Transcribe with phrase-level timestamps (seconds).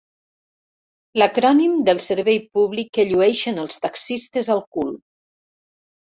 [1.21, 4.89] L'acrònim del servei públic que llueixen els taxistes al cul.